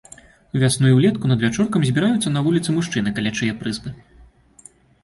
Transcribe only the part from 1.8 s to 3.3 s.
збіраюцца на вуліцы мужчыны